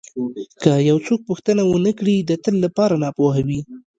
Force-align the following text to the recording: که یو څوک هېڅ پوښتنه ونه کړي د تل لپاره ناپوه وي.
که 0.61 0.71
یو 0.89 0.97
څوک 1.05 1.19
هېڅ 1.21 1.27
پوښتنه 1.29 1.61
ونه 1.65 1.91
کړي 1.99 2.15
د 2.19 2.31
تل 2.43 2.55
لپاره 2.65 2.95
ناپوه 3.03 3.37
وي. 3.47 3.61